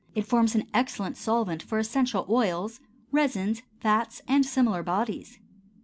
[0.15, 2.79] It forms an excellent solvent for essential oils,
[3.11, 5.37] resins, fats, and similar bodies.